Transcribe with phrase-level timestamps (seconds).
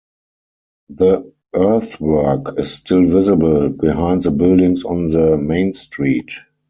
[0.89, 6.31] The earthwork is still visible behind the buildings on the main street.